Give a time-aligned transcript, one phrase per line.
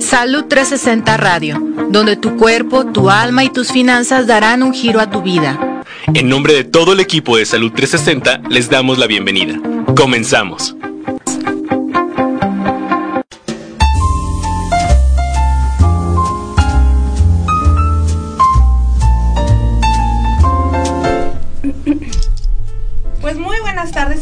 [0.00, 5.10] Salud 360 Radio, donde tu cuerpo, tu alma y tus finanzas darán un giro a
[5.10, 5.84] tu vida.
[6.14, 9.60] En nombre de todo el equipo de Salud 360, les damos la bienvenida.
[9.96, 10.77] Comenzamos.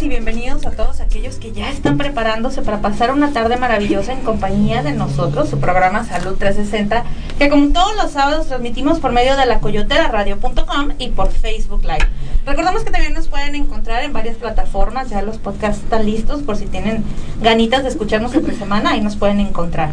[0.07, 4.21] Y bienvenidos a todos aquellos que ya están preparándose para pasar una tarde maravillosa en
[4.21, 7.03] compañía de nosotros, su programa Salud 360,
[7.41, 12.07] que como todos los sábados transmitimos por medio de la coyoteraradio.com y por Facebook Live.
[12.45, 16.57] Recordamos que también nos pueden encontrar en varias plataformas, ya los podcasts están listos por
[16.57, 17.03] si tienen
[17.43, 19.91] ganitas de escucharnos entre semana, ahí nos pueden encontrar.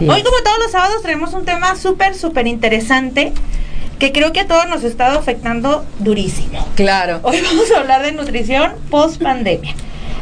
[0.00, 3.32] Hoy como todos los sábados tenemos un tema súper, súper interesante
[3.98, 6.66] que creo que a todos nos ha estado afectando durísimo.
[6.74, 7.20] Claro.
[7.22, 9.74] Hoy vamos a hablar de nutrición post pandemia.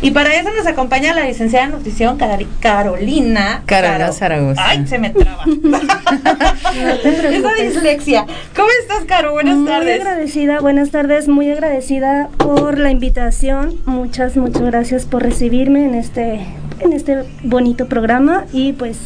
[0.02, 2.18] Y para eso nos acompaña la licenciada en nutrición
[2.60, 3.62] Carolina.
[3.64, 4.62] Carolina Zaragoza.
[4.62, 5.44] Ay, se me traba.
[7.32, 8.26] Esa dislexia.
[8.54, 9.32] ¿Cómo estás, Caro?
[9.32, 9.98] Buenas muy tardes.
[9.98, 13.80] Muy agradecida, buenas tardes, muy agradecida por la invitación.
[13.86, 16.40] Muchas, muchas gracias por recibirme en este,
[16.80, 18.98] en este bonito programa y pues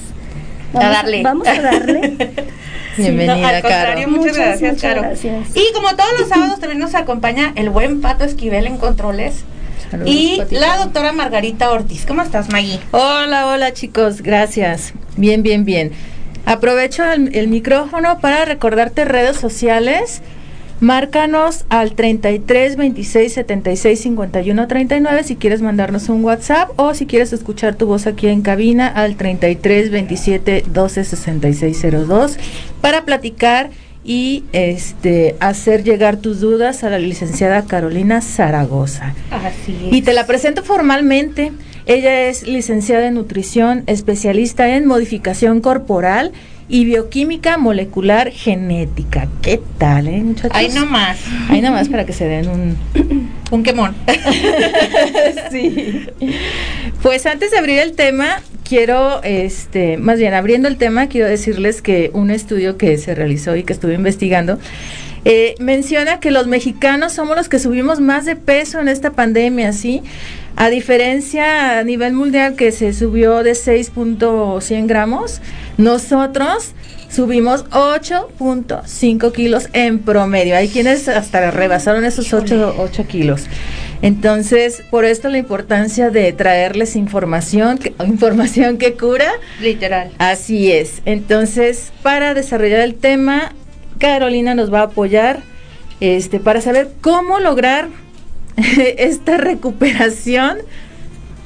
[0.72, 1.22] vamos a darle.
[1.22, 2.34] Vamos a darle.
[3.03, 4.11] Bienvenida, no, al contrario, Caro.
[4.11, 5.03] Muchas, gracias, muchas Caro.
[5.03, 5.48] Gracias.
[5.55, 9.45] Y como todos los sábados también nos acompaña el buen Pato Esquivel en controles.
[9.91, 10.61] Saludos, y Patito.
[10.61, 12.06] la doctora Margarita Ortiz.
[12.06, 12.78] ¿Cómo estás, Maggie?
[12.93, 14.93] Hola, hola chicos, gracias.
[15.17, 15.93] Bien, bien, bien.
[16.47, 20.23] Aprovecho el, el micrófono para recordarte redes sociales.
[20.81, 27.34] Márcanos al 33 26 76 51 39 si quieres mandarnos un WhatsApp o si quieres
[27.34, 32.39] escuchar tu voz aquí en cabina al 33 27 12 66 02
[32.81, 33.69] para platicar
[34.05, 39.15] y este hacer llegar tus dudas a la licenciada Carolina Zaragoza.
[39.31, 41.53] Así Y te la presento formalmente.
[41.84, 46.33] Ella es licenciada en nutrición, especialista en modificación corporal
[46.70, 49.28] y bioquímica molecular genética.
[49.42, 50.56] ¿Qué tal, eh, muchachos?
[50.56, 51.18] Ahí nomás.
[51.48, 52.76] Ahí nomás para que se den un...
[53.50, 53.97] Un quemón.
[55.50, 56.06] sí.
[57.03, 61.82] Pues antes de abrir el tema, quiero, este, más bien abriendo el tema, quiero decirles
[61.82, 64.60] que un estudio que se realizó y que estuve investigando
[65.25, 69.72] eh, menciona que los mexicanos somos los que subimos más de peso en esta pandemia,
[69.72, 70.03] ¿sí?
[70.56, 75.41] A diferencia a nivel mundial que se subió de 6.100 gramos,
[75.78, 76.72] nosotros
[77.10, 80.56] subimos 8.5 kilos en promedio.
[80.56, 83.47] Hay quienes hasta rebasaron esos 8, 8 kilos.
[84.03, 89.30] Entonces, por esto la importancia de traerles información, que, información que cura.
[89.60, 90.10] Literal.
[90.19, 91.03] Así es.
[91.04, 93.53] Entonces, para desarrollar el tema,
[94.00, 95.43] Carolina nos va a apoyar
[96.00, 97.88] este, para saber cómo lograr
[98.56, 100.59] esta recuperación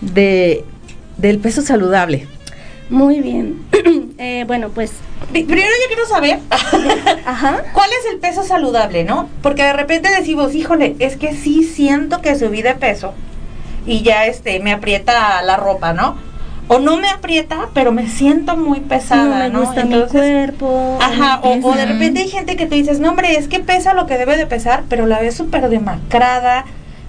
[0.01, 0.65] de,
[1.19, 2.27] del peso saludable.
[2.89, 3.63] Muy bien.
[4.19, 4.93] eh, bueno, pues.
[5.33, 6.39] Primero yo quiero saber
[7.27, 7.65] Ajá.
[7.73, 9.29] cuál es el peso saludable, ¿no?
[9.43, 13.15] Porque de repente decimos, híjole, es que sí siento que subí de peso
[13.87, 16.17] y ya este me aprieta la ropa, ¿no?
[16.69, 19.59] O no me aprieta, pero me siento muy pesada, no ¿no?
[19.61, 20.99] me gusta mi cuerpo.
[21.01, 23.93] Ajá, o, o de repente hay gente que tú dices, no hombre, es que pesa
[23.95, 26.65] lo que debe de pesar, pero la ves súper demacrada.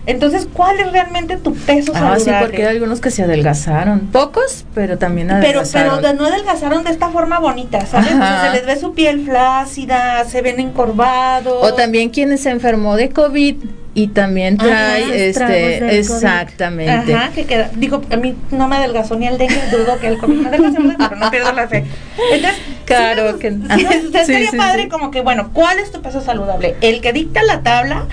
[0.07, 2.23] Entonces, ¿cuál es realmente tu peso Ah, saludable?
[2.25, 4.01] sí, porque hay algunos que se adelgazaron.
[4.11, 5.95] Pocos, pero también Pero, adelgazaron.
[5.99, 8.09] pero de- no adelgazaron de esta forma bonita, ¿sabes?
[8.11, 11.57] Se les ve su piel flácida, se ven encorvados.
[11.63, 13.55] O también quienes se enfermó de COVID
[13.95, 17.13] y también Ajá, trae este exactamente.
[17.13, 20.17] Ajá, que queda, digo, a mí no me adelgazó ni el dengue, dudo que el
[20.17, 21.85] COVID me adelgazó, pero no pierdo la fe.
[22.31, 24.89] Entonces, Claro sí, que- sí, ajá, sí, estaría sí, padre sí.
[24.89, 26.75] como que, bueno, ¿cuál es tu peso saludable?
[26.81, 28.05] ¿El que dicta la tabla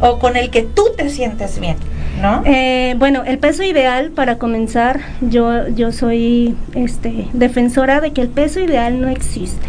[0.00, 1.76] o con el que tú te sientes bien?
[2.22, 2.42] ¿No?
[2.46, 8.28] Eh, bueno, el peso ideal para comenzar, yo, yo soy este, defensora de que el
[8.28, 9.68] peso ideal no existe.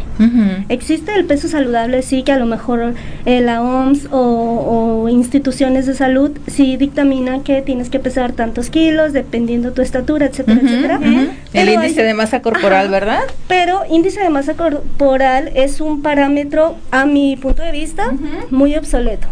[0.70, 2.94] Existe el peso saludable, sí, que a lo mejor
[3.26, 8.70] eh, la OMS o, o instituciones de salud sí dictaminan que tienes que pesar tantos
[8.70, 11.00] kilos dependiendo tu estatura, etcétera, etcétera.
[11.52, 12.92] El índice hay- de masa corporal, Ajá.
[12.92, 13.20] ¿verdad?
[13.50, 18.14] Pero índice de masa corporal es un parámetro, a mi punto de vista,
[18.52, 19.28] muy obsoleto.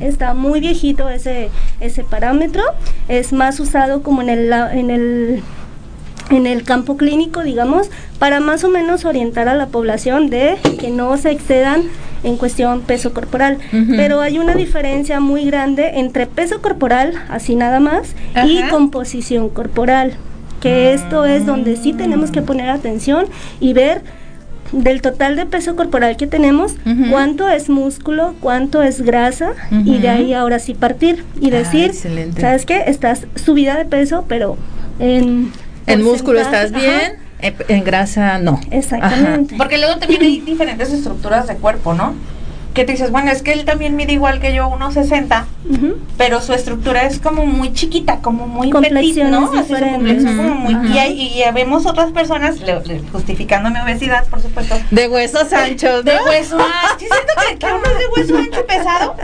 [0.00, 2.62] Está muy viejito ese, ese parámetro.
[3.08, 5.42] Es más usado como en el, en el
[6.30, 10.90] en el campo clínico, digamos, para más o menos orientar a la población de que
[10.90, 11.84] no se excedan
[12.22, 13.58] en cuestión peso corporal.
[13.96, 18.14] Pero hay una diferencia muy grande entre peso corporal, así nada más,
[18.44, 20.14] y composición corporal.
[20.60, 23.26] Que esto es donde sí tenemos que poner atención
[23.60, 24.02] y ver
[24.72, 26.74] del total de peso corporal que tenemos,
[27.10, 29.52] cuánto es músculo, cuánto es grasa,
[29.84, 31.92] y de ahí ahora sí partir y Ah, decir.
[32.38, 32.84] ¿sabes qué?
[32.86, 34.56] Estás subida de peso, pero
[34.98, 35.52] en...
[35.86, 38.60] En músculo estás bien, en grasa no.
[38.70, 39.54] Exactamente.
[39.56, 42.14] Porque luego también hay diferentes estructuras de cuerpo, ¿no?
[42.78, 45.96] Que te dices, bueno, es que él también mide igual que yo, 1,60, Ujú.
[46.16, 49.50] pero su estructura es como muy chiquita, como muy petit, ¿no?
[49.52, 50.74] Así su complexión como muy-
[51.08, 56.12] y, vemos otras personas, le- le- justificando mi obesidad, por supuesto, De huesos anchos, ¿no?
[56.12, 56.98] de hueso ancho.
[57.00, 59.16] ¿Sí es cierto que, que uno es de hueso ancho pesado?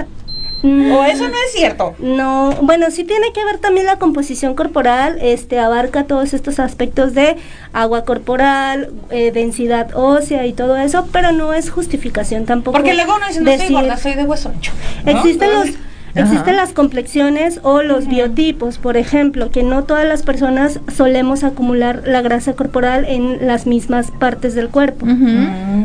[0.67, 1.95] Mm, ¿O eso no es cierto?
[1.99, 7.13] No, bueno, sí tiene que ver también la composición corporal, este abarca todos estos aspectos
[7.13, 7.37] de
[7.75, 12.73] agua corporal, eh, densidad ósea y todo eso, pero no es justificación tampoco.
[12.79, 14.73] Porque luego uno dice, no soy decir- gorda, soy de hueso ancho.
[15.05, 15.11] ¿no?
[15.11, 15.69] Existen los
[16.17, 22.03] existen las complexiones o los biotipos, por ejemplo, que no todas las personas solemos acumular
[22.07, 25.07] la grasa corporal en las mismas partes del cuerpo.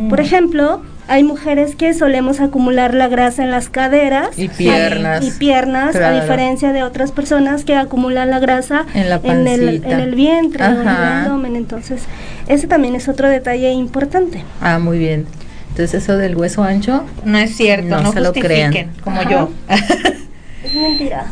[0.07, 5.25] Por ejemplo, hay mujeres que solemos acumular la grasa en las caderas Y piernas.
[5.25, 6.15] y piernas, Claro.
[6.17, 9.89] a diferencia de otras personas que acumulan la grasa En la el, pancita.
[9.91, 11.55] en el vientre o en el abdomen.
[11.55, 12.03] Entonces,
[12.47, 14.43] ese también es otro detalle importante.
[14.61, 15.25] Ah, muy bien.
[15.69, 18.91] Entonces eso del hueso ancho, No es cierto, No no, se lo justifiquen, crean.
[19.03, 19.29] como Ajá.
[19.29, 19.49] yo.
[20.63, 21.25] Es mentira.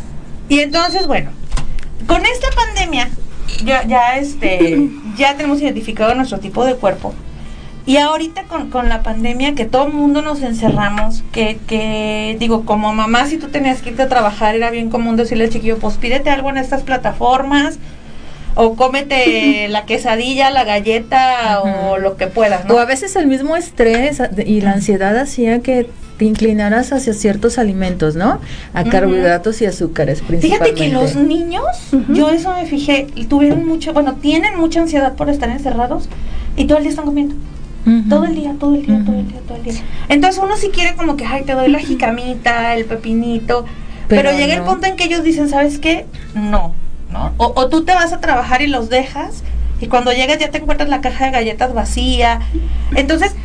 [0.50, 1.32] Y entonces, bueno,
[2.08, 3.10] con esta pandemia,
[3.66, 7.14] ya, ya, este, ya tenemos identificado nuestro tipo de cuerpo.
[7.88, 12.66] Y ahorita con, con la pandemia, que todo el mundo nos encerramos, que, que, digo,
[12.66, 15.78] como mamá, si tú tenías que irte a trabajar, era bien común decirle al chiquillo,
[15.78, 17.80] pues pídete algo en estas plataformas,
[18.56, 22.76] o cómete la quesadilla, la galleta, o lo que puedas, ¿no?
[22.76, 27.58] o a veces el mismo estrés y la ansiedad hacía que te inclinaras hacia ciertos
[27.58, 28.42] alimentos, ¿no?
[28.74, 30.82] A carbohidratos y azúcares Fíjate principalmente.
[30.82, 31.64] que los niños,
[32.10, 36.10] yo eso me fijé, tuvieron mucho, bueno, tienen mucha ansiedad por estar encerrados
[36.58, 37.36] y todo el día están comiendo.
[38.10, 39.74] Todo el día, todo el día, todo el día, todo el día.
[40.10, 43.66] Entonces uno sí quiere como que, ay, te doy la jicamita, el pepinito,
[44.08, 46.06] pero, Pero llega el punto en que ellos dicen, ¿sabes qué?
[46.34, 46.74] No,
[47.12, 47.34] ¿no?
[47.38, 49.44] O, o tú te vas a trabajar y los dejas
[49.82, 52.40] y cuando llegas ya te encuentras la caja de galletas vacía.
[52.96, 53.36] Entonces,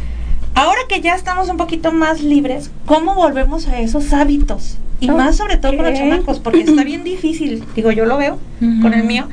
[0.55, 4.79] ahora que ya estamos un poquito más libres, ¿cómo volvemos a esos hábitos?
[5.01, 7.65] Y más sobre todo con los chamacos, porque está bien difícil.
[7.75, 8.39] Digo, yo lo veo
[8.83, 9.29] con el mío.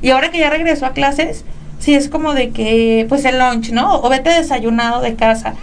[0.00, 1.44] Y ahora que ya regreso a clases,
[1.78, 4.00] sí es como de que, pues el lunch, ¿no?
[4.00, 5.54] O vete desayunado de casa.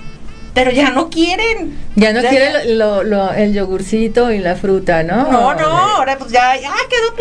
[0.54, 1.78] Pero ya no quieren.
[1.98, 5.30] Ya no Ya- quiere lo- lo- el yogurcito y la fruta, ¿no?
[5.30, 7.14] No, no, ahora pues ya, ya quedó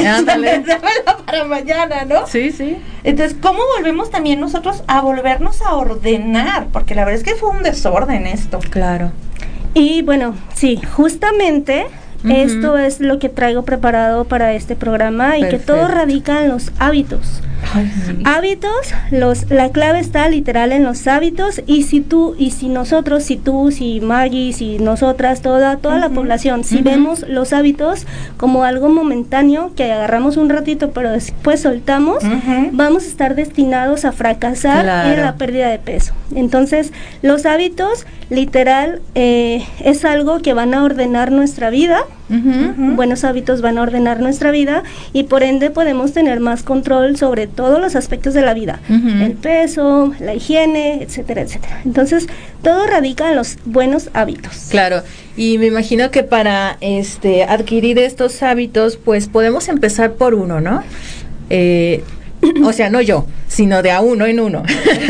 [0.00, 0.16] pizza.
[0.16, 0.64] Ándale.
[1.26, 2.26] Para mañana, ¿no?
[2.26, 2.78] Sí, sí.
[3.04, 6.68] Entonces, ¿cómo volvemos también nosotros a volvernos a ordenar?
[6.72, 8.58] Porque la verdad es que fue un desorden esto.
[8.70, 9.12] Claro.
[9.74, 11.86] Y bueno, sí, justamente
[12.28, 16.70] Esto es lo que traigo preparado para este programa y que todo radica en los
[16.78, 17.40] hábitos.
[17.74, 18.18] Ay, sí.
[18.24, 18.72] Hábitos,
[19.12, 23.36] los, la clave está literal en los hábitos y si tú y si nosotros, si
[23.36, 28.04] tú, si Maggie, si nosotras, toda, toda la población, si vemos los hábitos
[28.36, 32.18] como algo momentáneo que agarramos un ratito pero después soltamos,
[32.72, 35.10] vamos a estar destinados a fracasar Claro.
[35.10, 36.12] en la pérdida de peso.
[36.34, 36.92] Entonces,
[37.22, 42.00] los hábitos, literal, eh, es algo que van a ordenar nuestra vida.
[42.28, 44.82] Buenos hábitos van a ordenar nuestra vida
[45.12, 48.80] y por ende podemos tener más control sobre todos los aspectos de la vida.
[48.88, 51.82] El peso, la higiene, etcétera, etcétera.
[51.84, 52.26] Entonces,
[52.62, 54.68] todo radica en los buenos hábitos.
[54.70, 55.02] Claro,
[55.36, 60.82] y me imagino que para este adquirir estos hábitos, pues podemos empezar por uno, ¿no?
[61.50, 62.02] Eh,
[62.64, 64.62] o sea, no yo, sino de a uno en uno.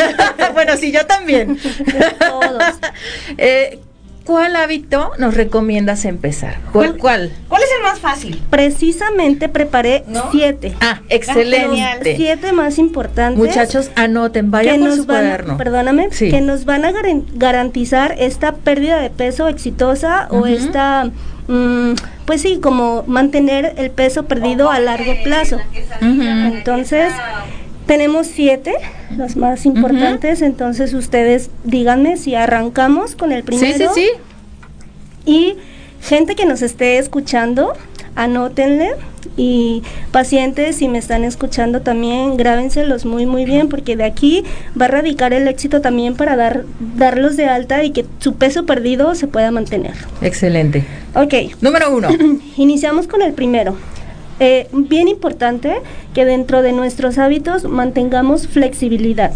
[0.54, 1.58] bueno, sí, yo también.
[2.18, 2.62] Todos.
[3.38, 3.78] Eh,
[4.25, 6.59] ¿Cuál hábito nos recomiendas empezar?
[6.73, 6.97] ¿Cuál?
[6.97, 7.33] ¿Cuál?
[7.49, 8.41] ¿Cuál es el más fácil?
[8.50, 10.31] Precisamente preparé ¿No?
[10.31, 10.75] siete.
[10.81, 11.11] Ah, genial.
[11.11, 12.17] excelente.
[12.17, 13.37] Siete más importantes.
[13.38, 15.57] Muchachos, anoten, vayan por nos su van, cuaderno.
[15.57, 16.31] perdóname, Sí.
[16.31, 21.11] que nos van a garan- garantizar esta pérdida de peso exitosa o esta,
[21.49, 21.93] mm,
[22.25, 25.59] pues sí, como mantener el peso perdido a largo plazo.
[26.00, 27.12] Entonces,
[27.92, 28.72] tenemos siete,
[29.18, 33.92] los más importantes, entonces ustedes díganme si arrancamos con el Sí, primero.
[33.94, 34.11] sí, sí.
[35.30, 35.56] Y
[36.00, 37.75] gente que nos esté escuchando,
[38.16, 38.92] anótenle.
[39.37, 44.42] Y pacientes, si me están escuchando también, grábenselos muy, muy bien, porque de aquí
[44.78, 46.64] va a radicar el éxito también para dar,
[46.96, 49.92] darlos de alta y que su peso perdido se pueda mantener.
[50.22, 50.84] Excelente.
[51.14, 52.08] Ok, Número uno.
[52.56, 53.76] iniciamos con el primero.
[54.44, 55.72] Eh, bien importante
[56.14, 59.30] que dentro de nuestros hábitos mantengamos flexibilidad.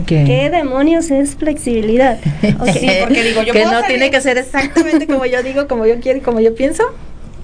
[0.00, 0.06] Ok.
[0.06, 2.18] ¿Qué demonios es flexibilidad?
[2.72, 5.68] Sí, porque digo, yo que puedo no salir- tiene que ser exactamente como yo digo,
[5.68, 6.82] como yo quiero y como yo pienso.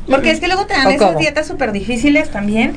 [0.09, 1.18] Porque es que luego te dan ¿O esas cómo?
[1.18, 2.73] dietas súper difíciles también.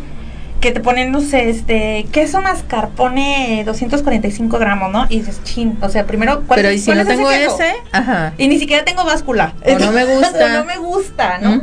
[0.61, 5.05] Que te ponen, no sé, este, queso mascarpone 245 gramos, ¿no?
[5.09, 7.55] Y dices, chin, o sea, primero, ¿cuál, Pero y si cuál no es tengo queso?
[7.55, 8.33] ese, ajá.
[8.37, 9.53] Y ni siquiera tengo báscula.
[9.65, 10.49] O no me gusta.
[10.53, 11.61] no me gusta, ¿no?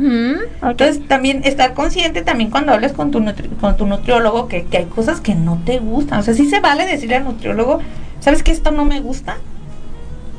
[0.69, 4.77] Entonces también estar consciente también cuando hables con tu, nutri- con tu nutriólogo que, que
[4.79, 6.19] hay cosas que no te gustan.
[6.19, 7.79] O sea, sí se vale decirle al nutriólogo,
[8.19, 9.37] ¿sabes que esto no me gusta?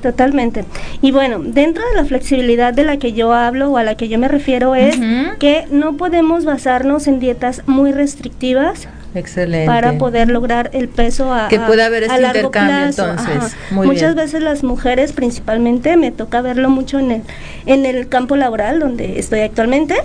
[0.02, 0.64] Totalmente.
[1.02, 4.09] Y bueno, dentro de la flexibilidad de la que yo hablo o a la que
[4.09, 4.99] yo me refiero es
[5.38, 9.66] que no podemos basarnos en dietas muy restrictivas Excelente.
[9.66, 13.11] para poder lograr el peso a, Que pueda haber largo intercambio, plazo.
[13.11, 13.57] entonces.
[13.71, 14.25] Muy Muchas bien.
[14.26, 17.23] veces las mujeres principalmente me toca verlo mucho en el
[17.66, 19.97] en el campo laboral donde estoy actualmente.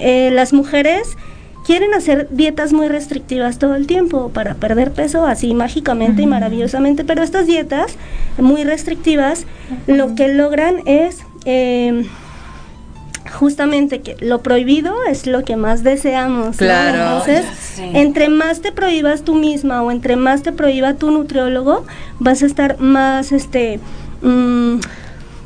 [0.00, 1.16] Eh, las mujeres
[1.64, 7.04] quieren hacer dietas muy restrictivas todo el tiempo para perder peso así mágicamente y maravillosamente,
[7.04, 7.96] pero estas dietas
[8.38, 9.46] muy restrictivas
[9.86, 12.06] lo que logran es eh,
[13.32, 16.48] justamente que lo prohibido es lo que más deseamos.
[16.48, 16.52] ¿no?
[16.52, 17.18] Claro.
[17.18, 17.44] Entonces,
[17.78, 21.84] entre más te prohíbas tú misma o entre más te prohíba tu nutriólogo,
[22.18, 23.80] vas a estar más, este,
[24.22, 24.76] mm,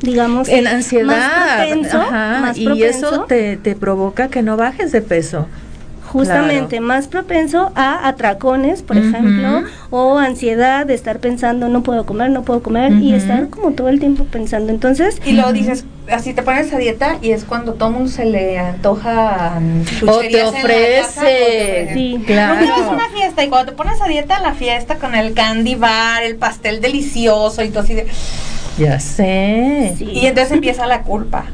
[0.01, 1.05] digamos, en ansiedad.
[1.05, 5.47] más propenso, Ajá, más y eso te, te provoca que no bajes de peso.
[6.11, 6.85] Justamente claro.
[6.85, 12.43] más propenso a atracones, por ejemplo, o ansiedad de estar pensando no puedo comer, no
[12.43, 14.71] puedo comer y estar como todo el tiempo pensando.
[14.71, 18.25] Entonces, Y luego dices, así te pones a dieta y es cuando todo mundo se
[18.25, 21.91] le antoja mm, O te casa, o ofrece.
[21.93, 22.23] Sí.
[22.25, 22.55] claro.
[22.55, 25.33] No, pero es una fiesta y cuando te pones a dieta, la fiesta con el
[25.33, 28.07] candy bar, el pastel delicioso y todo así de...
[28.77, 29.93] Ya sé.
[29.97, 30.05] sí.
[30.05, 31.45] Y entonces empieza la culpa.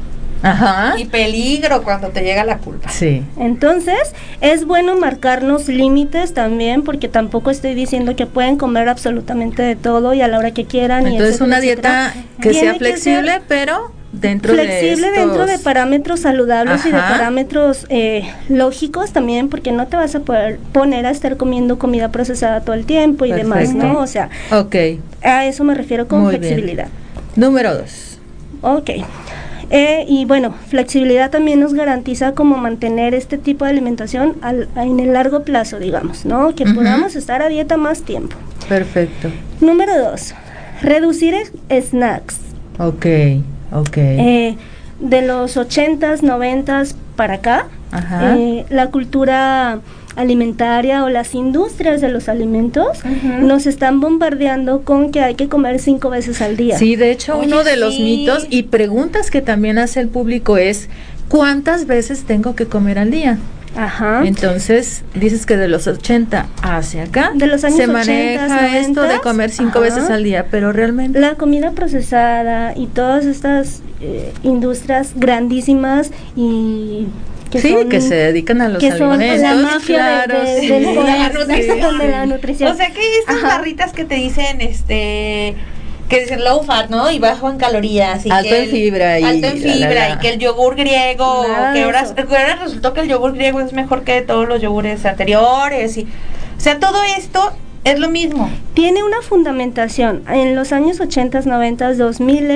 [0.42, 0.94] Ajá.
[0.98, 2.88] Y peligro cuando te llega la culpa.
[2.90, 3.22] Sí.
[3.38, 3.98] Entonces,
[4.40, 10.14] es bueno marcarnos límites también, porque tampoco estoy diciendo que pueden comer absolutamente de todo
[10.14, 11.04] y a la hora que quieran.
[11.06, 12.12] y Entonces etcétera, una etcétera.
[12.12, 16.98] dieta que Tiene sea flexible, pero dentro flexible de dentro de parámetros saludables y de
[16.98, 22.10] parámetros eh, lógicos también, porque no te vas a poder poner a estar comiendo comida
[22.10, 23.74] procesada todo el tiempo y demás.
[23.74, 23.98] ¿no?
[23.98, 24.74] O sea, Ok.
[25.22, 26.42] a eso me refiero con Muy bien.
[26.42, 26.88] flexibilidad.
[27.34, 28.18] Número dos.
[28.62, 28.90] Ok.
[29.70, 35.00] Eh, y bueno, flexibilidad también nos garantiza como mantener este tipo de alimentación al- en
[35.00, 36.54] el largo plazo, digamos, ¿no?
[36.54, 38.36] Que podamos estar a dieta más tiempo.
[38.68, 39.28] Perfecto.
[39.60, 40.34] Número dos,
[40.82, 41.34] reducir
[41.70, 42.38] snacks.
[42.78, 43.06] Ok.
[43.72, 43.96] Ok.
[43.96, 44.56] Eh,
[45.00, 48.36] de los 80s, 90s para acá, Ajá.
[48.38, 49.80] eh, la cultura
[50.16, 52.98] alimentaria o las industrias de los alimentos
[53.40, 56.78] nos están bombardeando con que hay que comer cinco veces al día.
[56.78, 60.56] Sí, de hecho, Oye, uno de los mitos y preguntas que también hace el público
[60.56, 60.88] es
[61.28, 63.38] ¿cuántas veces tengo que comer al día?
[63.76, 64.22] Ajá.
[64.24, 69.02] Entonces, dices que de los 80 hacia acá De los años se 80s, maneja esto
[69.02, 69.80] de 90s, comer cinco ajá.
[69.80, 77.06] veces al día, pero realmente La comida procesada y todas estas eh, industrias grandísimas y
[77.50, 80.44] que sí, son, que se dedican a los que son alimentos, la mafia de- claro,
[80.44, 80.66] de- sí.
[80.68, 81.98] del De la poder, nutrición.
[81.98, 82.72] de la nutrición.
[82.72, 83.58] O sea que estas Ajá.
[83.58, 85.54] barritas que te dicen, este,
[86.08, 87.10] que dicen low fat, ¿no?
[87.10, 88.26] Y bajo en calorías.
[88.26, 90.14] Y Alto que en fibra y Alto en la, la, fibra la.
[90.14, 93.72] y que el yogur griego, Nada que ahora, ahora resultó que el yogur griego es
[93.72, 95.96] mejor que todos los yogures anteriores.
[95.96, 97.52] Y, o sea, todo esto
[97.86, 98.48] es lo mismo.
[98.74, 100.22] Tiene una fundamentación.
[100.28, 102.50] En los años 80, 90, 2000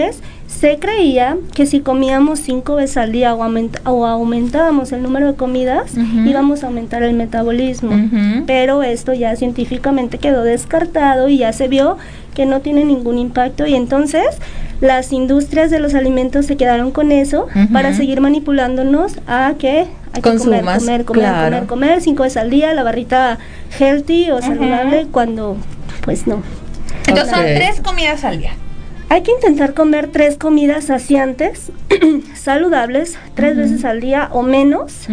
[0.46, 5.28] se creía que si comíamos cinco veces al día o, aumenta- o aumentábamos el número
[5.28, 5.92] de comidas,
[6.28, 7.92] íbamos a aumentar el metabolismo.
[8.46, 11.96] Pero esto ya científicamente quedó descartado y ya se vio
[12.34, 14.24] que no tiene ningún impacto y entonces
[14.80, 20.22] las industrias de los alimentos se quedaron con eso para seguir manipulándonos a que hay
[20.22, 21.50] que comer, comer, comer, claro.
[21.50, 23.38] comer, comer cinco veces al día, la barrita
[23.78, 25.56] healthy o saludable cuando
[26.02, 26.42] pues no.
[27.06, 28.52] Entonces son tres comidas al día.
[29.08, 31.72] Hay que intentar comer tres comidas saciantes,
[32.34, 35.08] saludables, tres veces al día o menos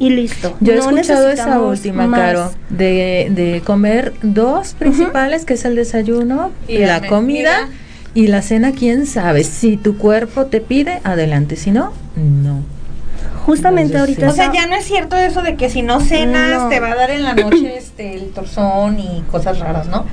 [0.00, 0.56] y listo.
[0.60, 2.20] Yo he No escuchado esa necesitamos última, más.
[2.20, 7.68] Caro, de, de comer dos principales, que es el desayuno, Y la la comida comida.
[8.16, 9.44] Y la cena, quién sabe.
[9.44, 11.54] Si tu cuerpo te pide, adelante.
[11.56, 12.60] Si no, no.
[13.44, 14.40] Justamente Entonces, ahorita sí.
[14.40, 16.68] O sea, ya no es cierto eso de que si no cenas No.
[16.68, 20.04] te va a dar en la noche este el torzón y cosas raras, ¿no?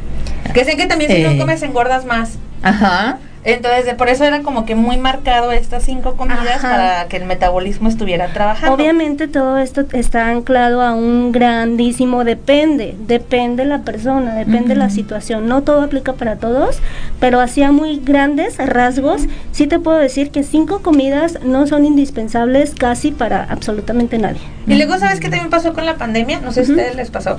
[0.53, 1.29] Que sé que también si Eh.
[1.33, 2.33] no comes engordas más.
[2.61, 3.17] Ajá.
[3.45, 6.69] Entonces, de- por eso era como que muy marcado estas cinco comidas Ajá.
[6.69, 8.73] para que el metabolismo estuviera trabajando.
[8.75, 15.47] Obviamente todo esto está anclado a un grandísimo depende, depende la persona, depende la situación.
[15.47, 16.79] No todo aplica para todos,
[17.19, 21.85] pero así a muy grandes rasgos, sí te puedo decir que cinco comidas no son
[21.85, 24.41] indispensables casi para absolutamente nadie.
[24.67, 26.39] Y luego, ¿sabes qué también pasó con la pandemia?
[26.39, 27.35] No sé si a ustedes les pasó.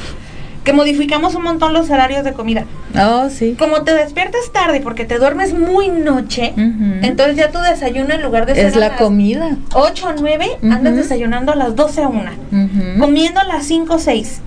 [0.65, 2.65] Que modificamos un montón los horarios de comida.
[2.99, 3.55] Oh, sí.
[3.59, 7.01] Como te despiertas tarde porque te duermes muy noche, Ujú.
[7.07, 9.57] entonces ya tu desayuno en lugar de ser es a la las comida.
[9.75, 11.03] 8 o 9, andas Ujú.
[11.03, 12.31] desayunando a las 12 a 1.
[12.51, 12.99] Ujú.
[13.01, 14.41] comiendo a las 5 o 6.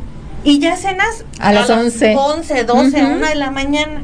[0.43, 2.15] y ya cenas A las 11.
[2.15, 3.11] 11, 12, Ujú.
[3.15, 4.01] 1 de la mañana.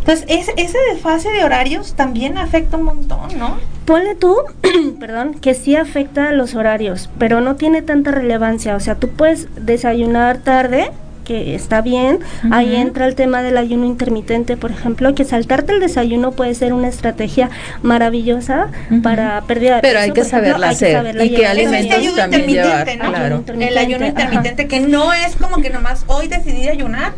[0.00, 3.56] Entonces, ese, ese desfase de horarios también afecta un montón, ¿no?
[3.86, 4.36] Ponle tú,
[5.00, 8.76] perdón, que sí afecta a los horarios, pero no tiene tanta relevancia.
[8.76, 10.90] O sea, tú puedes desayunar tarde,
[11.24, 12.20] que está bien.
[12.50, 16.72] Ahí entra el tema del ayuno intermitente, por ejemplo, que saltarte el desayuno puede ser
[16.72, 17.50] una estrategia
[17.82, 18.68] maravillosa
[19.02, 20.96] para pérdida de Pero peso, hay que ejemplo, saberla hay que hacer.
[20.96, 23.08] saberla ¿Y qué alimentos este ayuno también intermitente, llevar?
[23.08, 23.42] ¿no?
[23.44, 23.44] Claro.
[23.60, 27.12] El ayuno Intermitente, intermitente, que no es como que nomás hoy decidí ayunar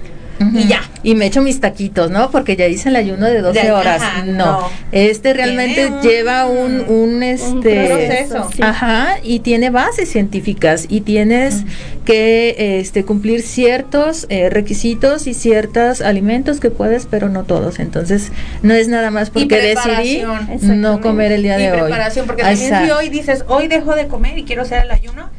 [0.55, 0.83] Y ya.
[1.03, 2.31] Y me echo mis taquitos, ¿no?
[2.31, 4.03] Porque ya hice el ayuno de 12 De- horas.
[4.03, 4.33] ajá, no.
[4.35, 4.69] no.
[4.93, 8.51] Este realmente un- lleva un, un este Un proceso.
[8.55, 8.63] sí.
[8.63, 11.63] Ajá, y tiene bases científicas y tienes
[12.05, 17.79] que este cumplir ciertos eh, requisitos y ciertos alimentos que puedes, pero no todos.
[17.79, 18.31] Entonces,
[18.63, 20.23] no es nada más porque decidí
[20.63, 21.81] no comer el día y de hoy.
[21.83, 25.31] preparación, porque también si hoy dices, hoy dejo de comer y quiero hacer el ayuno,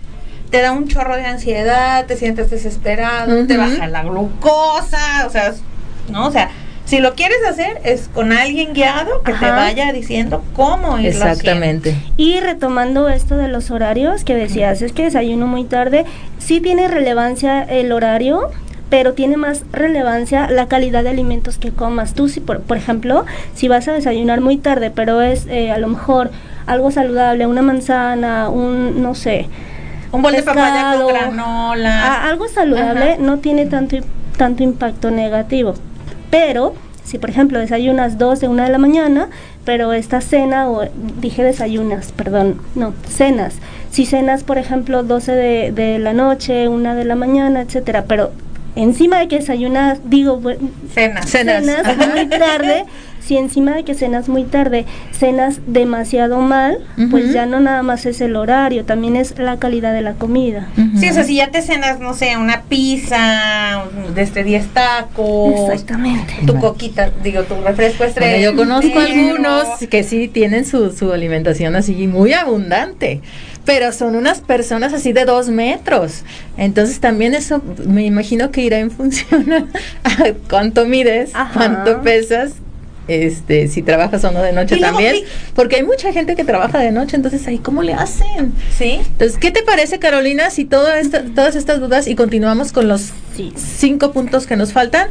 [0.49, 5.53] te da un chorro de ansiedad, te sientes desesperado, te baja la glucosa, o sea,
[6.09, 6.27] ¿no?
[6.27, 6.49] O sea,
[6.85, 11.95] si lo quieres hacer es con alguien guiado que te vaya diciendo cómo irlo Exactamente.
[12.15, 16.05] Y retomando esto de los horarios que decías, es que desayuno muy tarde,
[16.37, 18.51] sí tiene relevancia el horario,
[18.89, 22.13] pero tiene más relevancia la calidad de alimentos que comas.
[22.13, 25.79] Tú, si por, por ejemplo, si vas a desayunar muy tarde, pero es eh, a
[25.79, 26.31] lo mejor
[26.67, 29.47] algo saludable, una manzana, un, no sé.
[30.11, 32.05] Un bol de papaya pescado, con granola.
[32.05, 33.21] a- algo saludable Ajá.
[33.21, 33.97] no tiene tanto,
[34.37, 35.73] tanto impacto negativo.
[36.29, 36.73] Pero
[37.03, 39.29] si por ejemplo desayunas 2 de 1 de la mañana,
[39.65, 40.81] pero esta cena, o
[41.21, 43.55] dije desayunas, perdón, no, cenas.
[43.91, 48.31] Si cenas por ejemplo 12 de, de la noche, 1 de la mañana, etcétera, pero
[48.75, 50.39] encima de que desayunas, digo,
[50.93, 51.29] Cenas.
[51.29, 51.65] Cenas.
[51.65, 52.85] cenas muy tarde,
[53.27, 56.77] si encima de que cenas muy tarde, cenas demasiado mal,
[57.11, 60.69] pues ya no nada más es el horario, también es la calidad de la comida.
[60.97, 63.83] Sí, o sea, si ya te cenas, no sé, una pizza,
[64.15, 66.33] de este 10 tacos, Exactamente.
[66.45, 68.39] tu coquita, digo, tu refresco Bueno, estrella.
[68.39, 73.21] yo conozco algunos que sí tienen su, su alimentación así muy abundante,
[73.65, 76.23] pero son unas personas así de dos metros.
[76.57, 79.65] Entonces también eso me imagino que irá en función a,
[80.05, 81.51] a cuánto mides, Ajá.
[81.53, 82.53] cuánto pesas.
[83.07, 85.23] Este, si trabajas o no de noche también, sí.
[85.55, 88.53] porque hay mucha gente que trabaja de noche, entonces ahí cómo le hacen.
[88.77, 88.99] Sí.
[89.01, 93.11] Entonces, ¿qué te parece, Carolina, si todo esta- todas estas dudas y continuamos con los
[93.37, 93.53] Sí.
[93.55, 95.09] cinco puntos que nos faltan,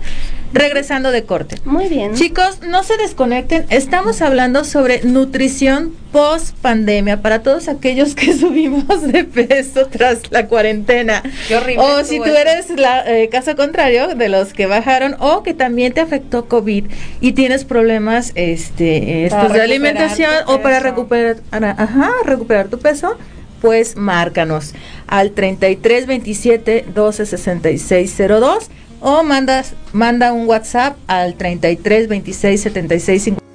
[0.53, 1.57] regresando de corte?
[1.65, 2.15] Muy bien.
[2.15, 3.67] Chicos, no se desconecten.
[3.71, 10.47] Estamos hablando sobre nutrición post pandemia para todos aquellos que subimos de peso tras la
[10.49, 11.23] cuarentena.
[11.47, 12.37] Qué horrible O si tú eso.
[12.37, 16.85] eres la eh, caso contrario de los que bajaron o que también te afectó COVID
[17.21, 23.17] y tienes problemas este estos de alimentación o para recuperar ajá, recuperar tu peso,
[23.61, 24.75] pues márcanos
[25.07, 33.23] al 33 27 12 66 02 o mandas manda un WhatsApp al 33 26 76
[33.23, 33.47] 50.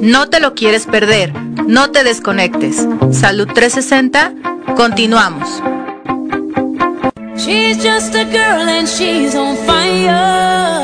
[0.00, 1.32] No te lo quieres perder,
[1.66, 2.86] no te desconectes.
[3.10, 4.34] Salud 360,
[4.76, 5.62] continuamos.
[7.36, 10.83] She's just a girl and she's on fire.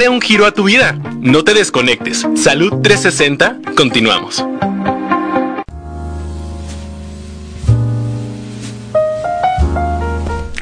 [0.00, 0.98] Dale un giro a tu vida.
[1.20, 2.26] No te desconectes.
[2.34, 3.74] Salud 360.
[3.76, 4.42] Continuamos.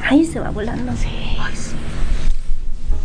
[0.03, 0.91] Ay, se va volando.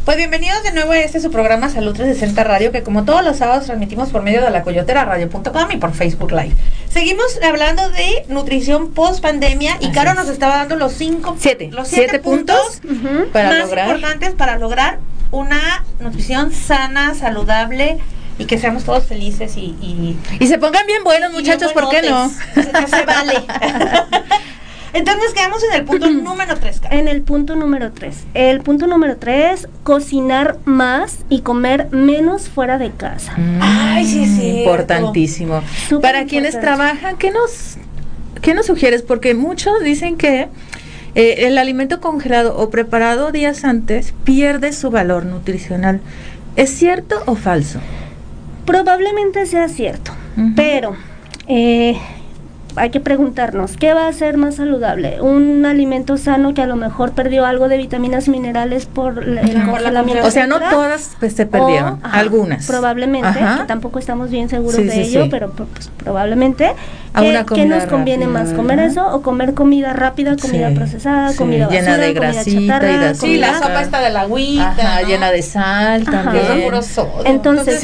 [0.05, 3.37] Pues bienvenidos de nuevo a este su programa Salud 360 Radio, que como todos los
[3.37, 6.57] sábados transmitimos por medio de la coyotera radio.com y por Facebook Live.
[6.91, 10.17] Seguimos hablando de nutrición post pandemia y Así Caro es.
[10.17, 11.71] nos estaba dando los cinco, Siete.
[11.71, 13.87] los siete, Siete puntos, puntos para más lograr.
[13.87, 14.99] importantes para lograr
[15.35, 17.99] una nutrición sana, saludable
[18.39, 21.91] y que seamos todos felices y, y Y se pongan bien buenos, muchachos, bien ¿por
[21.91, 22.31] qué no?
[22.89, 23.35] se vale.
[24.93, 26.97] Entonces quedamos en el punto número 3, Caro.
[26.97, 28.17] En el punto número 3.
[28.35, 33.35] El punto número 3, cocinar más y comer menos fuera de casa.
[33.61, 34.59] Ay, sí Mm, cierto.
[34.61, 35.63] Importantísimo.
[35.89, 37.77] Súper Para quienes trabajan, ¿qué nos,
[38.41, 39.03] ¿qué nos sugieres?
[39.03, 40.47] Porque muchos dicen que
[41.15, 46.01] eh, el alimento congelado o preparado días antes pierde su valor nutricional.
[46.57, 47.81] ¿Es cierto o falso?
[48.65, 50.13] Probablemente sea cierto,
[50.57, 50.97] pero
[51.47, 51.97] eh,
[52.77, 55.21] hay que preguntarnos, ¿qué va a ser más saludable?
[55.21, 59.39] ¿Un alimento sano que a lo mejor perdió algo de vitaminas y minerales por el
[59.39, 59.47] Ajá.
[59.49, 60.27] Por la congelamiento?
[60.27, 62.67] O sea, no todas pues, se perdieron, O, ajá, algunas.
[62.67, 63.59] Probablemente, Ajá.
[63.59, 65.29] que tampoco estamos bien seguros Sí, de sí, ello, sí.
[65.31, 66.73] pero pues, probablemente.
[67.17, 68.53] A ¿Qué, comida nos conviene rápida, más?
[68.55, 68.91] ¿Comer ¿verdad?
[68.93, 72.61] eso o comer comida rápida, comida Sí, procesada, sí, comida llena basura, de comida grasita
[72.61, 74.71] y chatarra, de Sí, la sopa está de la agüita.
[74.71, 75.07] Ajá, ¿no?
[75.09, 76.33] llena de sal Ajá.
[76.33, 76.83] Que es también.
[76.83, 77.13] sodio.
[77.25, 77.81] Entonces,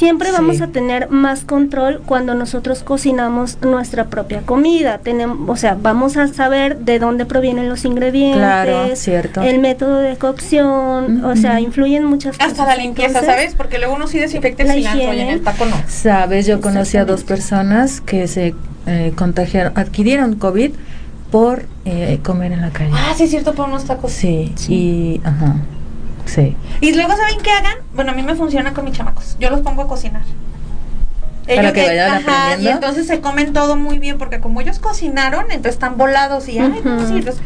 [0.00, 0.34] Siempre Sí.
[0.38, 4.96] vamos a tener más control cuando nosotros cocinamos nuestra propia comida.
[4.96, 9.42] Tenemos, o sea, vamos a saber de dónde provienen los ingredientes, Claro, cierto.
[9.42, 12.52] el método de cocción, o sea, influyen muchas cosas.
[12.52, 13.54] hasta la limpieza, Entonces, ¿sabes?
[13.54, 15.32] Porque luego uno sí desinfecta el la cilantro y en higiene.
[15.34, 15.76] el taco no.
[15.86, 18.54] Sabes, yo conocí a dos personas que se
[18.86, 20.70] eh, contagiaron, adquirieron COVID
[21.30, 22.90] por eh, comer en la calle.
[22.94, 24.10] Ah, sí es cierto, por unos tacos.
[24.12, 24.72] Sí, Sí.
[24.74, 25.56] y ajá,
[26.30, 26.56] sí.
[26.80, 27.76] Y luego, ¿saben qué hagan?
[27.94, 29.36] Bueno, a mí me funciona con mis chamacos.
[29.40, 30.22] Yo los pongo a cocinar.
[31.46, 32.70] Para que vayan ajá, aprendiendo.
[32.70, 36.58] Y entonces se comen todo muy bien, porque como ellos cocinaron, entonces están volados y,
[36.60, 37.06] ay, no, Ujú.
[37.08, 37.38] sí, pues,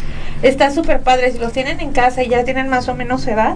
[0.42, 1.32] está súper padre.
[1.32, 3.54] Si los tienen en casa y ya tienen más o menos edad,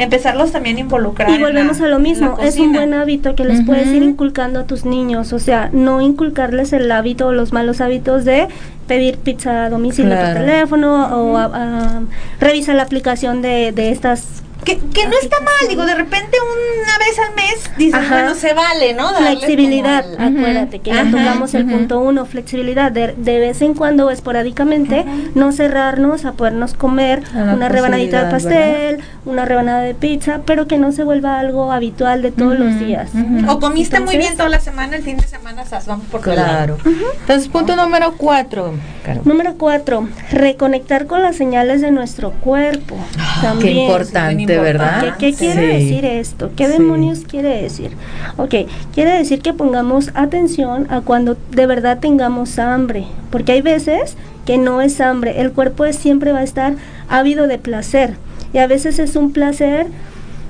[0.00, 1.30] empezarlos también a involucrar.
[1.30, 4.02] Y en la- volvemos a lo mismo, es un buen hábito que les puedes ir
[4.02, 8.48] inculcando a tus niños, o sea, no inculcarles el hábito o los malos hábitos de
[8.88, 10.34] pedir pizza a domicilio Claro.
[10.40, 12.00] por teléfono o a, a-
[12.40, 16.98] revisa la aplicación de, de estas Que, que no está mal, digo, de repente una
[16.98, 18.14] vez al mes dices, Ajá.
[18.14, 19.12] bueno, se vale, ¿no?
[19.12, 23.74] Darle Flexibilidad, acuérdate que ya Ajá, tocamos el punto uno, flexibilidad, de, de vez en
[23.74, 29.80] cuando o esporádicamente, no cerrarnos a podernos comer A una rebanadita de pastel, una rebanada
[29.82, 33.10] de pizza, pero que no se vuelva algo habitual de todos los días.
[33.48, 36.20] O comiste muy bien toda la semana, el fin de semana, sas, vamos por.
[36.22, 36.78] Claro.
[37.20, 38.72] Entonces, punto número cuatro.
[39.04, 39.20] Caro.
[39.24, 42.96] Número cuatro, reconectar con las señales de nuestro cuerpo.
[43.18, 43.76] Ah, Qué También.
[43.78, 45.06] importante, importante.
[45.06, 45.16] ¿verdad?
[45.18, 45.84] ¿Qué, qué quiere Sí.
[45.84, 46.50] decir esto?
[46.56, 46.72] ¿Qué Sí.
[46.72, 47.90] demonios quiere decir?
[48.36, 48.54] Ok,
[48.94, 54.58] quiere decir que pongamos atención a cuando de verdad tengamos hambre, porque hay veces que
[54.58, 56.74] no es hambre, el cuerpo es- siempre va a estar
[57.08, 58.14] ávido de placer
[58.52, 59.86] y a veces es un placer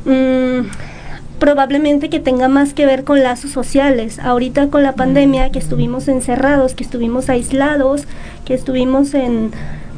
[0.05, 0.67] mm,
[1.39, 4.19] probablemente que tenga más que ver con lazos sociales.
[4.19, 8.05] Ahorita con la pandemia que estuvimos encerrados, que estuvimos aislados,
[8.45, 9.51] que estuvimos en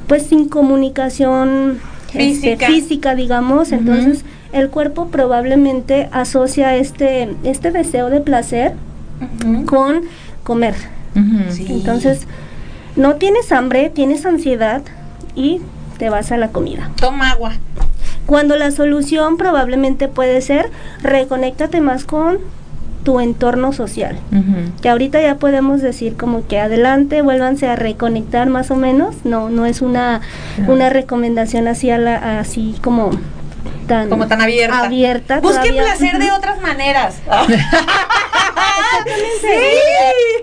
[0.09, 1.79] pues sin comunicación
[2.17, 2.67] este, Física.
[2.67, 8.75] física, digamos, entonces el cuerpo probablemente asocia este este deseo de placer
[9.67, 10.03] con
[10.43, 10.75] comer.
[11.51, 11.67] Sí.
[11.71, 12.27] Entonces,
[12.95, 14.83] no tienes hambre, tienes ansiedad
[15.35, 15.61] y
[15.99, 16.91] te vas a la comida.
[17.01, 17.53] Toma agua.
[18.27, 20.71] Cuando la solución probablemente puede ser
[21.03, 22.39] reconéctate más con
[23.07, 24.19] tu entorno social.
[24.83, 29.15] Que ahorita ya podemos decir como que adelante, vuélvanse a reconectar más o menos.
[29.23, 30.23] No, no es una,
[30.59, 30.73] No.
[30.73, 33.11] una recomendación así, a la- así como
[33.87, 34.81] tan, Como tan abierta.
[34.87, 35.39] abierta.
[35.41, 37.15] Busque placer de otras maneras.
[38.57, 39.67] Exactamente.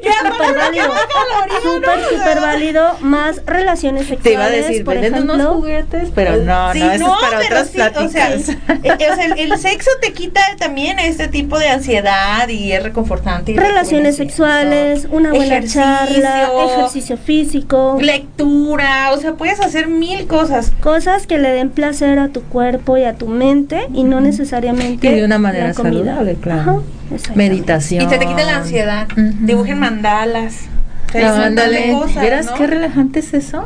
[0.04, 0.86] Ya, Súper bueno, válido.
[0.94, 2.10] qué colorido, Súper, ¿no?
[2.18, 2.98] súper válido.
[3.02, 4.24] Más relaciones sexuales.
[4.24, 5.54] Te iba a decir, por venden unos ejemplo.
[5.56, 8.50] juguetes, pero no, Sí, no, eso es para pero otras sí, o sea, pláticas.
[8.84, 12.84] eh, o sea, el, el sexo te quita también este tipo de ansiedad y es
[12.84, 13.54] reconfortante.
[13.54, 20.28] y Relaciones sexuales, una buena Ejercicio, charla, ejercicio físico, lectura, o sea, puedes hacer mil
[20.28, 20.72] cosas.
[20.82, 25.08] cosas que le den placer a tu cuerpo y a tu mente y no necesariamente
[25.08, 26.62] Y de una manera saludable, claro.
[26.62, 27.34] Ajá.
[27.36, 28.03] Meditación.
[28.04, 29.08] Y se te quita la ansiedad.
[29.12, 29.32] Ujú.
[29.42, 30.66] Dibujen mandalas.
[31.14, 31.92] No, ándale.
[31.92, 32.54] cosas, ¿Vieras ¿no?
[32.56, 33.66] qué relajante es eso?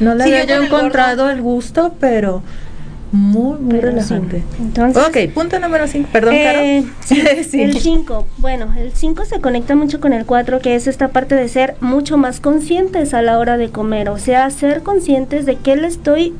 [0.00, 2.42] No le Sí, había yo con el encontrado el gusto, pero
[3.12, 4.08] muy, muy Pero sí.
[4.14, 4.42] relajante.
[4.60, 6.08] Entonces, ok, punto número 5.
[6.12, 6.94] Perdón, Eh, Caro.
[7.44, 7.60] Sí.
[7.60, 11.34] El 5, bueno, el 5 se conecta mucho con el 4, que es esta parte
[11.34, 15.56] de ser mucho más conscientes a la hora de comer, o sea, ser conscientes de
[15.56, 16.34] qué le estoy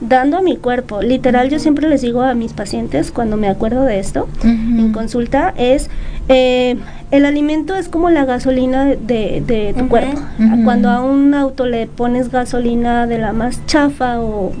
[0.00, 1.02] dando a mi cuerpo.
[1.02, 5.54] Literal, yo siempre les digo a mis pacientes cuando me acuerdo de esto en consulta
[5.56, 5.88] es
[6.28, 6.76] eh,
[7.10, 10.20] el alimento es como la gasolina de, de tu cuerpo.
[10.64, 14.52] Cuando a un auto le pones gasolina de la más chafa o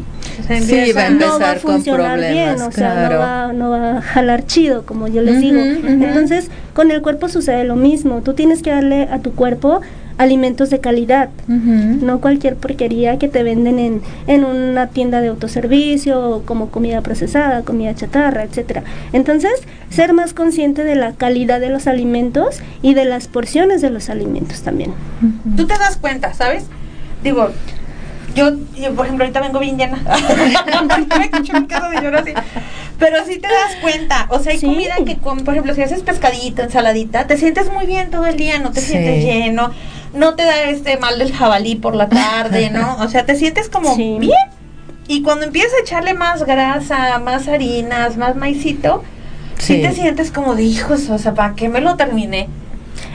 [0.60, 3.52] Sí, va a no va a empezar con funcionar bien, problemas, o sea, no, va,
[3.52, 5.60] no va a jalar chido, como yo les digo.
[5.60, 8.20] Entonces, con el cuerpo sucede lo mismo.
[8.20, 9.80] Tú tienes que darle a tu cuerpo
[10.18, 11.30] alimentos de calidad.
[11.48, 17.62] No cualquier porquería que te venden en, en una tienda de autoservicio, como comida procesada,
[17.62, 18.82] comida chatarra, etcétera.
[19.12, 19.52] Entonces,
[19.90, 24.08] ser más consciente de la calidad de los alimentos y de las porciones de los
[24.10, 24.92] alimentos también.
[25.56, 26.64] Tú te das cuenta, ¿sabes?
[27.22, 27.48] Digo,
[28.34, 29.98] yo, yo, por ejemplo, ahorita vengo bien llena.
[31.18, 32.32] me escucho mi casa de llorar así.
[32.98, 34.26] Pero sí te das cuenta.
[34.30, 34.66] O sea, hay Sí.
[34.66, 38.58] comida que, por ejemplo, si haces pescadito, ensaladita, te sientes muy bien todo el día,
[38.58, 38.92] no te Sí.
[38.92, 39.70] sientes lleno,
[40.14, 42.96] no te da este mal del jabalí por la tarde, ¿no?
[43.00, 44.16] O sea, te sientes como Sí.
[44.18, 44.32] bien.
[45.06, 49.02] Y cuando empiezas a echarle más grasa, más harinas, más maicito,
[49.58, 49.82] sí, Sí.
[49.82, 52.48] te sientes como de hijos, o sea, ¿para qué me lo terminé?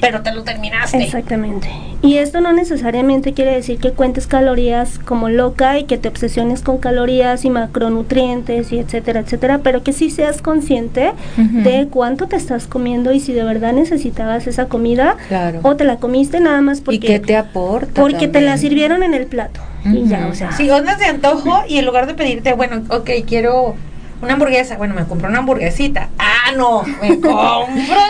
[0.02, 1.04] Pero te lo terminaste.
[1.04, 1.70] Exactamente.
[2.02, 6.62] Y esto no necesariamente quiere decir que cuentes calorías como loca y que te obsesiones
[6.62, 12.36] con calorías y macronutrientes y etcétera, etcétera, pero que sí seas consciente de cuánto te
[12.36, 15.60] estás comiendo y si de verdad necesitabas esa comida Claro.
[15.64, 18.02] o te la comiste nada más porque ¿Y qué te aporta?
[18.02, 19.60] porque te la sirvieron en el plato.
[19.86, 23.10] Y ya, o sea, Sí, andas de antojo y en lugar de pedirte, bueno, ok,
[23.26, 23.76] quiero
[24.22, 26.10] una hamburguesa, bueno, me compro una hamburguesita.
[26.20, 27.68] Ah, no, me compro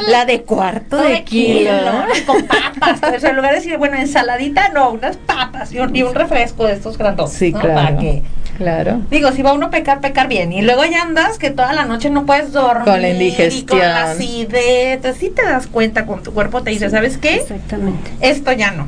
[0.08, 1.72] La de cuarto de kilo.
[1.72, 2.04] ¿no?
[2.26, 3.00] con papas.
[3.16, 6.16] O sea, en lugar de decir, bueno, ensaladita, no, unas papas y un, y un
[6.16, 7.34] refresco de estos grandotes.
[7.34, 7.60] Sí, ¿no?
[7.60, 7.76] claro.
[7.76, 8.24] Para que,
[8.58, 9.00] Claro.
[9.10, 10.52] digo, si va uno a pecar, pecar bien.
[10.52, 12.84] Y luego ya andas que toda la noche no puedes dormir.
[12.86, 13.80] Con la Y con indigestión.
[13.80, 15.06] la acidez.
[15.06, 17.36] Así te das cuenta con tu cuerpo, te dice, ¿sabes qué?
[17.36, 18.12] exactamente.
[18.20, 18.88] Esto ya no.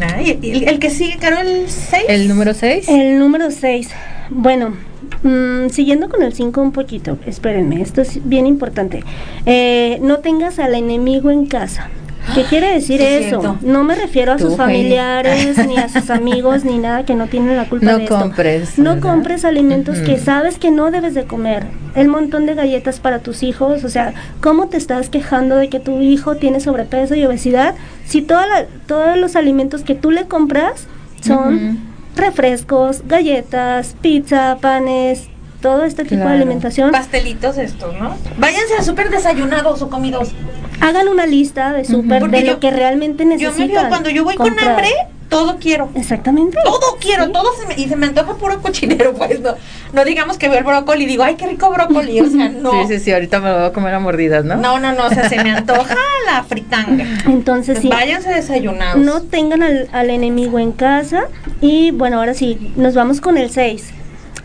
[0.00, 2.04] Ah, y- y el, el que sigue, Caro, el 6.
[2.08, 2.88] ¿El número 6?
[2.88, 3.88] El número 6.
[4.30, 4.74] Bueno,
[5.22, 9.04] mm, siguiendo con el 5 un poquito, espérenme, esto es bien importante.
[9.46, 11.88] Eh, no tengas al enemigo en casa.
[12.34, 13.40] ¿Qué quiere decir Sí, es eso?
[13.40, 13.56] cierto.
[13.62, 17.26] No me refiero a Tú, sus familiares, ni a sus amigos, ni nada que no
[17.28, 18.18] tienen la culpa No de esto.
[18.20, 19.00] compres, No ¿verdad?
[19.10, 21.64] compres alimentos que sabes que no debes de comer.
[21.96, 25.80] El montón de galletas para tus hijos, o sea, ¿cómo te estás quejando de que
[25.80, 30.26] tu hijo tiene sobrepeso y obesidad si toda la- todos los alimentos que tú le
[30.26, 30.86] compras
[31.22, 31.89] son.
[32.16, 35.28] Refrescos, galletas, pizza, panes,
[35.60, 36.30] todo este tipo Claro.
[36.30, 36.90] de alimentación.
[36.90, 38.16] pastelitos estos, ¿no?
[38.38, 40.32] Váyanse a súper desayunados o comidos.
[40.80, 43.68] Hagan una lista de súper de yo- lo que realmente Yo necesitan.
[43.68, 44.88] me veo cuando yo voy con hambre,
[45.30, 45.88] todo quiero.
[45.94, 46.58] Exactamente.
[46.62, 47.32] Todo quiero, Sí.
[47.32, 49.54] todo se me, y se me antoja puro cochinero, pues no.
[49.94, 52.72] No digamos que veo el brócoli y digo, ay, qué rico brócoli, o sea, no.
[52.72, 54.56] Sí, sí, sí, ahorita me lo voy a comer a mordidas, ¿no?
[54.56, 57.06] No, no, no, o sea, se me antoja la fritanga.
[57.26, 57.88] Entonces sí.
[57.88, 59.02] Váyanse desayunados.
[59.02, 61.22] No tengan al, al enemigo en casa.
[61.60, 63.94] Y bueno, ahora sí, nos vamos con el 6.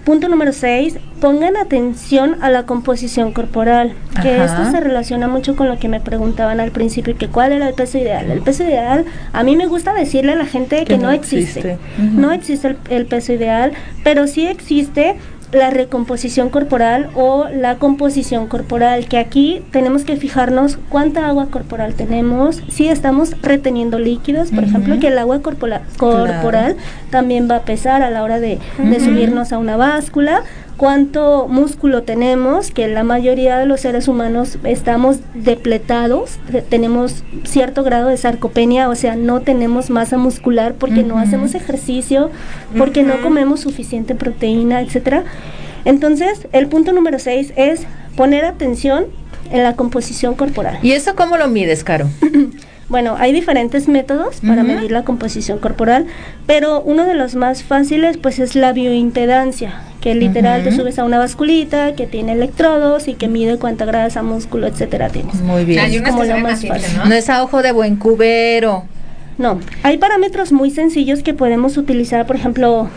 [0.06, 4.46] Punto número 6, pongan atención a la composición corporal, que Ajá.
[4.46, 7.74] esto se relaciona mucho con lo que me preguntaban al principio, que cuál era el
[7.74, 8.30] peso ideal.
[8.30, 11.80] El peso ideal, a mí me gusta decirle a la gente que, Que no, existe.
[11.98, 13.72] No existe el, el peso ideal,
[14.04, 15.16] pero sí existe
[15.52, 21.94] la recomposición corporal o la composición corporal, que aquí tenemos que fijarnos cuánta agua corporal
[21.94, 26.76] tenemos, si estamos reteniendo líquidos, por ejemplo, que el agua corpora- corporal
[27.10, 28.60] también va a pesar a la hora de,
[29.00, 30.44] subirnos a una báscula,
[30.78, 37.84] cuánto músculo tenemos, que la mayoría de los seres humanos estamos depletados, te- tenemos cierto
[37.84, 42.30] grado de sarcopenia, o sea, no tenemos masa muscular porque no hacemos ejercicio,
[42.78, 45.24] porque no comemos suficiente proteína, etcétera.
[45.86, 47.82] Entonces, el punto número 6 es
[48.16, 49.06] poner atención
[49.52, 50.80] en la composición corporal.
[50.82, 52.08] ¿Y eso cómo lo mides, Caro?
[52.88, 56.06] Bueno, hay diferentes métodos para medir la composición corporal,
[56.46, 61.04] pero uno de los más fáciles pues es la bioimpedancia, que literal te subes a
[61.04, 65.36] una basculita que tiene electrodos y que mide cuánta grasa, músculo, etcétera tienes.
[65.42, 65.80] Muy bien.
[65.80, 66.98] Hay unas como que lo más fácil.
[66.98, 67.06] ¿no?
[67.06, 68.86] No es a ojo de buen cubero.
[69.38, 72.90] No, hay parámetros muy sencillos que podemos utilizar, por ejemplo,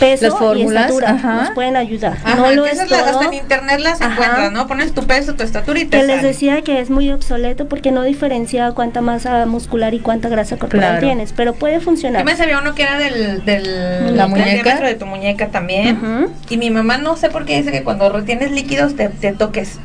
[0.00, 1.34] peso Las fórmulas, y estatura, ajá.
[1.42, 2.18] nos pueden ayudar.
[2.24, 2.98] Ajá, no lo es las- todo.
[3.04, 4.12] hasta en internet las Ajá.
[4.12, 4.66] encuentras, ¿no?
[4.66, 6.28] Pones tu peso, tu estatura y te que les sale.
[6.28, 10.98] decía que es muy obsoleto porque no diferencia cuánta masa muscular y cuánta grasa corporal
[10.98, 11.06] Claro.
[11.06, 12.24] tienes, pero puede Yo funcionar.
[12.24, 14.50] me sabía uno que era del, del ¿La muñeca?
[14.62, 15.98] diámetro de tu muñeca también.
[16.50, 19.78] Y mi mamá no sé por qué dice que cuando retienes líquidos te, te toques.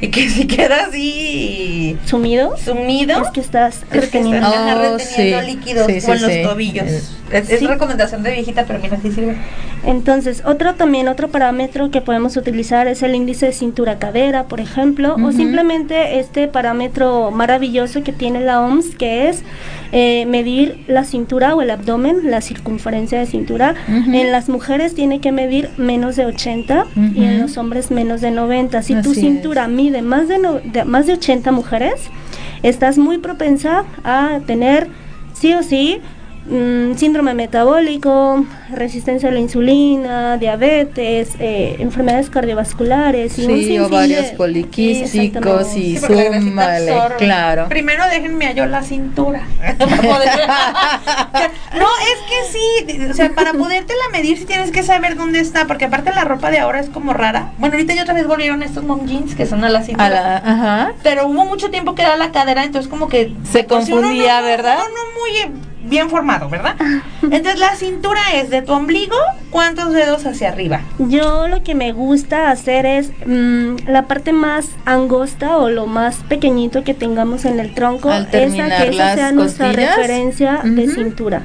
[0.00, 2.56] Y que si queda así ¿Sumido?
[2.56, 4.46] sumido, Es que estás es que reteniendo.
[4.46, 5.46] estás Oh, reteniendo sí.
[5.46, 6.42] líquidos Sí, sí, con los sí.
[6.42, 6.86] tobillos.
[6.86, 7.00] Eh,
[7.32, 7.66] Es, es sí.
[7.66, 9.36] recomendación de viejita, pero mira, sí sirve.
[9.84, 15.14] Entonces, otro también, otro parámetro que podemos utilizar es el índice de cintura-cadera, por ejemplo,
[15.14, 15.32] o Ujú.
[15.32, 19.42] simplemente este parámetro maravilloso que tiene la OMS, que es
[19.92, 23.74] eh, medir la cintura o el abdomen, la circunferencia de cintura.
[23.88, 24.12] Ujú.
[24.14, 28.30] En las mujeres tiene que medir menos de 80 y en los hombres menos de
[28.30, 28.82] 90.
[28.82, 29.20] Si tu Así
[29.86, 32.10] mide más de, no- de- más de 80 mujeres,
[32.64, 34.88] estás muy propensa a tener
[35.32, 36.00] sí o sí
[36.48, 44.26] mm, síndrome metabólico, resistencia a la insulina, diabetes, eh, enfermedades cardiovasculares y Sí, sinfín ovarios
[44.36, 47.68] poliquísticos y Sí, súmale, claro.
[47.68, 49.42] Primero déjenme a yo la cintura.
[51.76, 55.66] No, es que sí, o sea, para podértela medir sí tienes que saber dónde está,
[55.66, 57.52] porque aparte la ropa de ahora es como rara.
[57.58, 60.06] Bueno, ahorita ya otra vez volvieron estos mom jeans que son a la cintura.
[60.06, 60.92] A la, ajá.
[61.02, 63.32] Pero hubo mucho tiempo que era la cadera, entonces como que...
[63.50, 64.78] Se pues, uno confundía, no- ¿verdad?
[64.78, 66.76] uno no muy bien formado, ¿verdad?
[67.22, 69.16] Entonces la cintura es de tu ombligo,
[69.50, 70.80] ¿cuántos dedos hacia arriba?
[70.98, 76.16] Yo lo que me gusta hacer es mm, la parte más angosta o lo más
[76.28, 79.96] pequeñito que tengamos en el tronco, Al esa que esa las sea nuestra costillas.
[79.96, 81.42] referencia de cintura.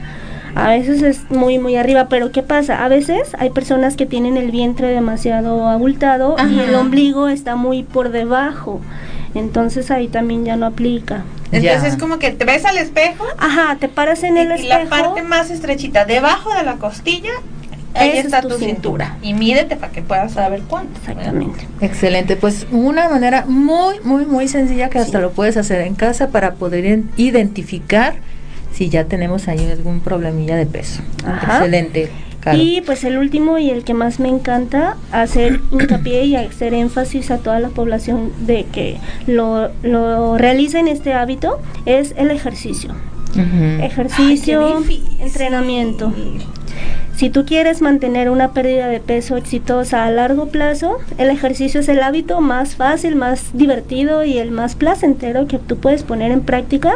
[0.53, 2.83] A veces es muy muy arriba, pero ¿qué pasa?
[2.83, 7.83] A veces hay personas que tienen el vientre demasiado abultado y el ombligo está muy
[7.83, 8.81] por debajo.
[9.35, 11.23] Entonces ahí también ya no aplica.
[11.51, 11.87] Entonces Ya.
[11.87, 14.83] es como que te ves al espejo Ajá, te paras en el y espejo.
[14.83, 17.31] la parte más estrechita debajo de la costilla,
[17.93, 19.17] ahí Esa está es tu tu cintura.
[19.21, 20.97] Y mídete para que puedas saber cuánto.
[20.99, 21.67] Exactamente.
[21.81, 26.29] Excelente, pues una manera muy, muy, muy sencilla que hasta lo puedes hacer en casa
[26.29, 28.15] para poder identificar
[28.73, 31.01] si ya tenemos ahí algún problemilla de peso.
[31.25, 31.57] Ajá.
[31.57, 32.09] Excelente,
[32.53, 37.31] Y pues el último y el que más me encanta, hacer hincapié y hacer énfasis
[37.31, 42.93] a toda la población de que lo, lo realicen este hábito, es el ejercicio.
[43.81, 46.13] Ejercicio, Ay, entrenamiento.
[47.15, 51.87] Si tú quieres mantener una pérdida de peso exitosa a largo plazo, el ejercicio es
[51.89, 56.41] el hábito más fácil, más divertido y el más placentero que tú puedes poner en
[56.41, 56.93] práctica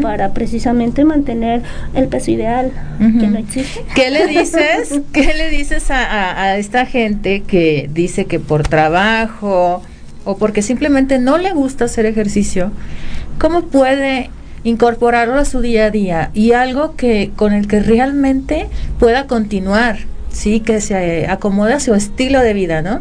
[0.00, 1.62] para precisamente mantener
[1.94, 3.84] el peso ideal, que no existe.
[3.96, 5.00] ¿Qué le dices?
[5.12, 9.82] ¿Qué le dices a, a- a esta gente que dice que por trabajo
[10.24, 12.70] o porque simplemente no le gusta hacer ejercicio,
[13.40, 14.30] cómo puede
[14.64, 19.98] incorporarlo a su día a día y algo que con el que realmente pueda continuar,
[20.30, 23.00] sí, que se acomode a su estilo de vida, ¿no?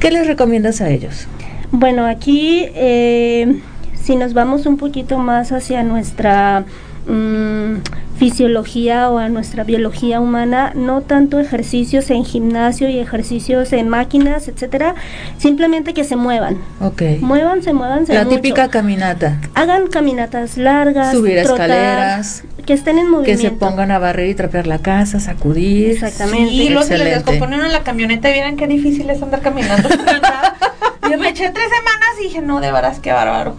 [0.00, 1.26] ¿Qué les recomiendas a ellos?
[1.72, 3.60] Bueno, aquí eh,
[4.00, 6.64] si nos vamos un poquito más hacia nuestra
[7.08, 7.76] mm,
[8.18, 14.48] fisiología o a nuestra biología humana, no tanto ejercicios en gimnasio y ejercicios en máquinas,
[14.48, 14.94] etcétera,
[15.38, 16.58] simplemente que se muevan.
[16.80, 17.02] Ok.
[17.20, 18.12] Muévanse, muévanse.
[18.14, 18.36] La mucho.
[18.36, 23.42] típica caminata, Hagan caminatas largas, subir trotar, escaleras, que estén en que movimiento.
[23.42, 25.92] se pongan a barrer y trapear la casa, sacudir.
[25.92, 26.52] Exactamente.
[26.52, 27.14] Y luego se les Excelente.
[27.30, 29.88] descompone uno en la camioneta y vieran qué difícil es andar caminando.
[31.10, 33.54] Yo me eché tres semanas y dije, no, de veras, qué bárbaro.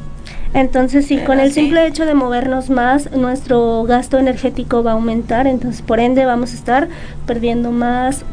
[0.54, 5.46] Entonces, sí, con el simple hecho de movernos más, nuestro gasto energético va a aumentar,
[5.46, 6.88] entonces por ende vamos a estar
[7.28, 8.26] perdiendo más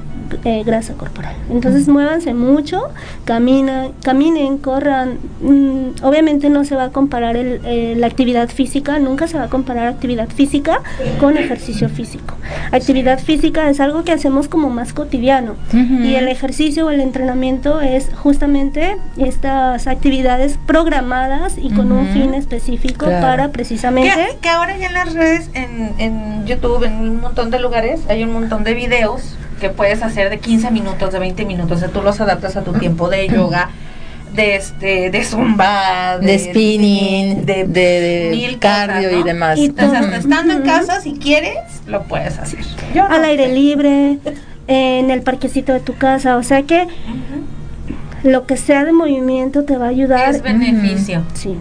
[0.45, 1.35] eh, grasa corporal.
[1.51, 2.83] Entonces, muévanse mucho,
[3.25, 5.19] camina, caminen, corran.
[5.41, 9.45] Mm, obviamente no se va a comparar el, eh, la actividad física, nunca se va
[9.45, 10.81] a comparar actividad física
[11.21, 12.35] con ejercicio físico.
[12.73, 17.81] Actividad física es algo que hacemos como más cotidiano y el ejercicio o el entrenamiento
[17.81, 23.21] es justamente estas actividades programadas y con un fin específico Claro.
[23.27, 27.51] para precisamente Que, que ahora ya en las redes, en, en YouTube, en un montón
[27.51, 31.45] de lugares, hay un montón de videos que puedes hacer de 15 minutos, de 20
[31.45, 33.71] minutos, o sea, tú los adaptas a tu tiempo de yoga,
[34.35, 39.59] de este, de zumba, de spinning, de, de, mil cardio cosas, y demás.
[39.59, 42.61] Y Entonces, estando en casa, si quieres, lo puedes hacer.
[42.95, 43.55] Yo al no aire sé.
[43.55, 44.19] libre,
[44.67, 46.87] en el parquecito de tu casa, o sea que
[48.23, 50.35] lo que sea de movimiento te va a ayudar.
[50.35, 51.23] Es beneficio.
[51.35, 51.57] Sí.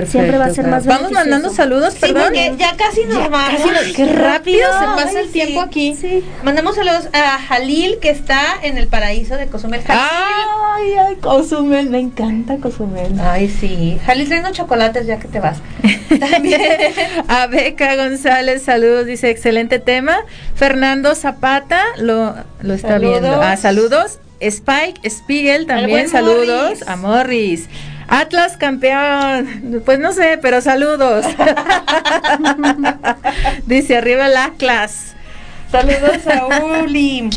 [0.00, 0.76] Perfecto, siempre va a ser Caro.
[0.76, 2.22] más Vamos mandando saludos, Sí, perdón.
[2.24, 3.60] porque ya casi nos Ya vamos.
[3.62, 5.96] casi nos- qué rápido se pasa Ay, el tiempo aquí.
[6.00, 6.24] Sí.
[6.42, 9.82] Mandamos saludos a Jalil, que está en el paraíso de Cozumel.
[9.82, 10.00] Jalil.
[10.74, 13.18] Ay, ay, Cozumel, me encanta Cozumel.
[13.20, 13.98] Ay, sí.
[14.04, 15.58] Jalil, trae unos chocolates ya que te vas.
[16.20, 16.60] También.
[17.28, 20.18] A Beca González, saludos, dice excelente tema.
[20.54, 23.20] Fernando Zapata lo, lo está Saludos.
[23.20, 23.40] viendo.
[23.42, 24.18] Ah, saludos.
[24.38, 26.46] Spike Spiegel también, saludos.
[26.74, 26.88] Morris.
[26.88, 27.68] A Morris.
[28.08, 29.82] Atlas campeón.
[29.84, 31.26] Pues no sé, pero saludos.
[33.66, 35.14] dice arriba el Atlas.
[35.70, 36.46] Saludos a
[36.82, 37.28] Uli.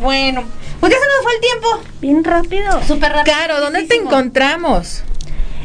[0.00, 0.44] Bueno,
[0.78, 1.68] pues ya se nos fue el tiempo.
[2.00, 2.82] Bien rápido.
[2.86, 3.36] Súper rápido.
[3.36, 5.02] Caro, ¿dónde te encontramos?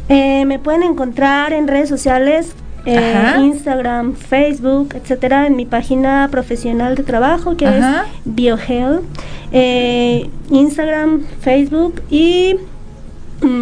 [0.08, 2.54] Eh, me pueden encontrar en redes sociales,
[2.86, 3.34] eh.
[3.40, 8.04] Instagram, Facebook, etcétera, en mi página profesional de trabajo que Ajá.
[8.04, 9.04] es BioHealth.
[9.52, 12.56] Eh, Instagram, Facebook y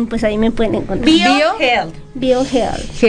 [0.10, 1.06] pues ahí me pueden encontrar.
[1.10, 1.96] Bio- BioHealth.
[2.16, 3.02] BioHealth.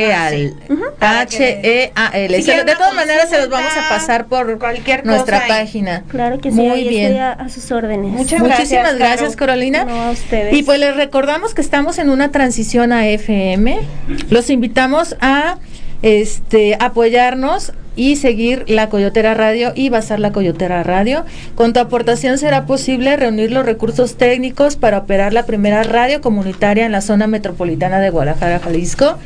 [1.01, 2.37] H-E-A-L.
[2.37, 5.49] Si Se- quieren de todas maneras se los vamos a pasar por cualquier nuestra cosa
[5.49, 6.05] página.
[6.09, 7.07] Claro que sí, Muy ahí bien.
[7.13, 8.11] estoy a, a sus órdenes.
[8.13, 9.53] Muchas Muchísimas gracias, gracias, Caro.
[9.53, 9.85] Carolina.
[9.85, 10.55] No, a ustedes.
[10.55, 13.81] Y pues les recordamos que estamos en una transición a FM.
[14.31, 15.59] Los invitamos a
[16.05, 21.25] este apoyarnos y seguir la Coyotera Radio y basar la Coyotera Radio.
[21.55, 26.85] Con tu aportación será posible reunir los recursos técnicos para operar la primera radio comunitaria
[26.85, 29.17] en la zona metropolitana de Guadalajara, Jalisco.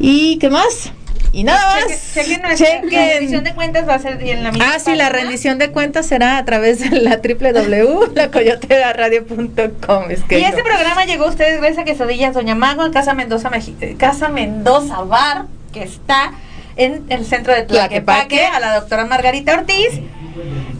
[0.00, 0.92] ¿Y qué más?
[1.36, 1.86] Y nada más.
[1.88, 2.90] Chequen, chequen nuestra Chequen.
[2.92, 5.70] la rendición de cuentas va a ser en la misma Ah, sí, la rendición de
[5.72, 10.10] cuentas será a través de la www.lacoyoteraradio.com.
[10.10, 10.48] Es que Y no.
[10.48, 14.28] este programa llegó a ustedes gracias a Quesadillas Doña Mago en Casa Mendoza, Meji- Casa
[14.28, 16.32] Mendoza Bar, que está
[16.76, 18.46] en el centro de Tlaquepaque, Tlaquepaque.
[18.46, 20.00] a la doctora Margarita Ortiz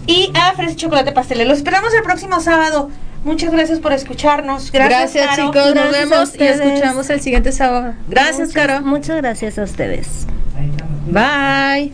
[0.06, 1.48] y a Fresa Chocolate Pastelero.
[1.48, 2.90] Los esperamos el próximo sábado.
[3.24, 4.70] Muchas gracias por escucharnos.
[4.70, 5.46] Gracias, Gracias, Caro.
[5.50, 5.64] chicos.
[5.64, 7.94] Nos Gracias a vemos y escuchamos el siguiente sábado.
[8.08, 8.80] Gracias, Muchas- Caro.
[8.82, 10.26] Muchas gracias a ustedes.
[11.06, 11.92] Bye.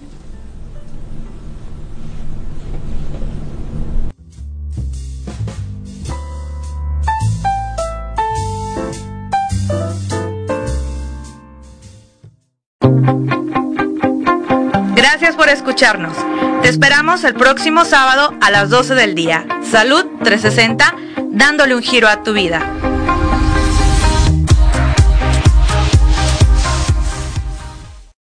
[14.94, 16.16] Gracias por escucharnos.
[16.62, 19.46] Te esperamos el próximo sábado a las 12 del día.
[19.62, 20.94] Salud 360,
[21.30, 22.60] dándole un giro a tu vida.